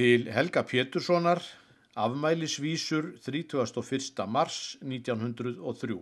Til 0.00 0.30
Helga 0.32 0.62
Péturssonar, 0.62 1.42
afmælisvísur 1.96 3.04
31. 3.20 4.24
mars 4.28 4.78
1903. 4.80 5.96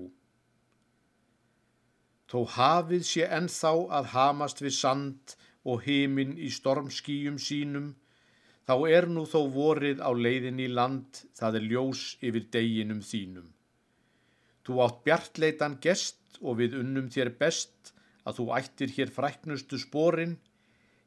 Þó 2.31 2.39
hafið 2.55 3.03
sé 3.08 3.26
ennþá 3.26 3.73
að 3.99 4.11
hamast 4.13 4.63
við 4.63 4.76
sand 4.76 5.34
og 5.65 5.83
heiminn 5.89 6.37
í 6.39 6.53
stormskýjum 6.58 7.42
sínum, 7.42 7.89
þá 8.71 8.75
er 8.87 9.11
nú 9.11 9.27
þó 9.27 9.41
vorið 9.59 9.99
á 9.99 10.15
leiðin 10.15 10.62
í 10.62 10.71
land, 10.71 11.25
það 11.35 11.59
er 11.59 11.69
ljós 11.73 12.05
yfir 12.23 12.46
deginum 12.55 13.03
þínum. 13.03 13.51
Þú 14.62 14.83
átt 14.87 15.03
bjartleitan 15.09 15.80
gest 15.83 16.39
og 16.39 16.61
við 16.62 16.79
unnum 16.85 17.11
þér 17.11 17.35
best 17.43 17.96
að 18.23 18.45
þú 18.45 18.53
ættir 18.62 18.95
hér 18.95 19.11
fræknustu 19.19 19.83
sporin, 19.89 20.39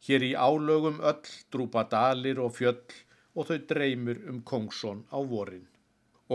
Hér 0.08 0.24
í 0.26 0.32
álögum 0.34 1.00
öll 1.12 1.34
drúpa 1.54 1.84
dalir 1.90 2.40
og 2.42 2.56
fjöll 2.58 2.96
og 3.36 3.48
þau 3.50 3.60
dreymir 3.72 4.22
um 4.32 4.40
kongsson 4.52 5.04
á 5.14 5.22
vorin. 5.34 5.68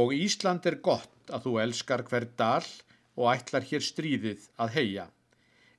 Og 0.01 0.13
Ísland 0.15 0.69
er 0.71 0.79
gott 0.89 1.33
að 1.33 1.49
þú 1.49 1.55
elskar 1.65 2.05
hver 2.07 2.29
dal 2.39 2.67
og 3.17 3.33
ætlar 3.33 3.67
hér 3.71 3.83
stríðið 3.83 4.47
að 4.63 4.75
heia. 4.77 5.07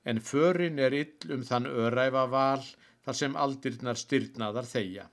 En 0.04 0.20
förin 0.30 0.78
er 0.82 0.96
ill 1.00 1.32
um 1.36 1.46
þann 1.48 1.70
öræfa 1.84 2.26
val 2.34 2.66
þar 3.06 3.16
sem 3.20 3.40
aldirnar 3.44 3.96
styrnaðar 3.96 4.68
þeia. 4.68 5.08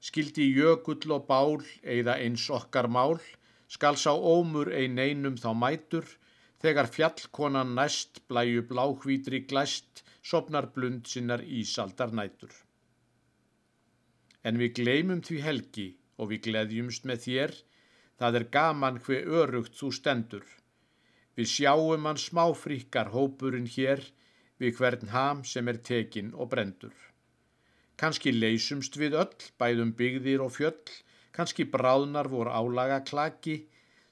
Skildi 0.00 0.46
jökull 0.56 1.12
og 1.16 1.26
bál 1.28 1.58
eða 1.82 2.16
eins 2.22 2.46
okkar 2.54 2.88
mál, 2.88 3.18
skal 3.68 3.98
sá 4.00 4.12
ómur 4.14 4.70
ein 4.72 4.98
einum 4.98 5.36
þá 5.42 5.50
mætur, 5.64 6.06
þegar 6.60 6.90
fjallkonan 6.94 7.74
næst 7.78 8.20
blæju 8.28 8.66
bláhvítri 8.68 9.40
glæst, 9.50 10.04
sopnar 10.22 10.68
blund 10.74 11.08
sinnar 11.08 11.42
ísaldar 11.42 12.12
nætur. 12.12 12.52
En 14.44 14.60
við 14.60 14.74
gleymum 14.80 15.20
því 15.24 15.40
helgi 15.44 15.88
og 16.20 16.30
við 16.32 16.42
gleðjumst 16.48 17.06
með 17.08 17.26
þér, 17.26 17.52
það 18.20 18.38
er 18.40 18.48
gaman 18.56 19.00
hver 19.04 19.28
örugt 19.42 19.76
þú 19.80 19.92
stendur. 19.96 20.46
Við 21.36 21.48
sjáum 21.54 22.08
hann 22.08 22.20
smáfríkar 22.20 23.12
hópurinn 23.14 23.68
hér 23.76 24.02
við 24.60 24.76
hvern 24.76 25.12
ham 25.14 25.44
sem 25.44 25.68
er 25.72 25.80
tekin 25.90 26.34
og 26.36 26.50
brendur. 26.52 26.96
Kanski 28.00 28.32
leysumst 28.32 28.96
við 29.00 29.16
öll, 29.22 29.48
bæðum 29.60 29.92
byggðir 29.96 30.44
og 30.44 30.52
fjöll, 30.56 30.92
kanski 31.36 31.64
bráðnar 31.68 32.28
vor 32.32 32.48
álaga 32.48 33.00
klaki, 33.04 33.56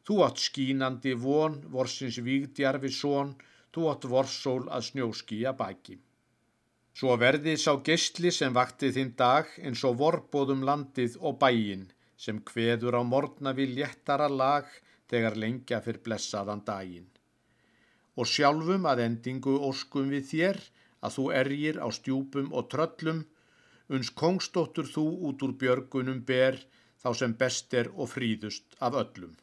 þú 0.09 0.23
átt 0.25 0.41
skínandi 0.41 1.13
von, 1.21 1.59
vorsins 1.69 2.17
vígdjarfi 2.25 2.89
són, 2.97 3.35
þú 3.77 3.89
átt 3.91 4.05
vorsól 4.09 4.63
að 4.73 4.87
snjóskíja 4.87 5.53
baki. 5.59 5.99
Svo 6.97 7.13
verði 7.21 7.53
sá 7.61 7.75
gistli 7.87 8.31
sem 8.33 8.55
vakti 8.57 8.89
þinn 8.95 9.11
dag 9.21 9.51
eins 9.61 9.83
og 9.85 9.99
vorbóðum 10.01 10.63
landið 10.69 11.19
og 11.21 11.37
bæin 11.43 11.83
sem 12.25 12.39
hveður 12.51 12.97
á 12.99 13.03
morgna 13.13 13.53
við 13.59 13.75
léttara 13.77 14.31
lag 14.33 14.71
þegar 15.13 15.37
lengja 15.43 15.83
fyrir 15.85 16.01
blessaðan 16.07 16.65
daginn. 16.71 17.11
Og 18.19 18.27
sjálfum 18.27 18.89
að 18.91 19.03
endingu 19.05 19.59
óskum 19.69 20.09
við 20.15 20.25
þér 20.31 20.63
að 21.05 21.19
þú 21.19 21.27
ergir 21.43 21.83
á 21.85 21.87
stjúpum 21.99 22.49
og 22.51 22.71
tröllum, 22.73 23.21
uns 23.93 24.11
kongstóttur 24.23 24.89
þú 24.95 25.05
út 25.29 25.45
úr 25.45 25.53
björgunum 25.61 26.25
ber 26.33 26.59
þá 27.05 27.13
sem 27.21 27.37
best 27.45 27.77
er 27.83 27.93
og 27.95 28.11
fríðust 28.17 28.81
af 28.81 28.99
öllum. 29.05 29.37